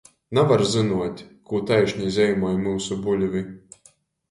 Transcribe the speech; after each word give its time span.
Navar 0.35 0.63
zynuot, 0.75 1.21
kū 1.51 1.61
taišni 1.73 2.15
zeimoj 2.17 2.57
myusu 2.65 3.01
buļvi... 3.07 3.47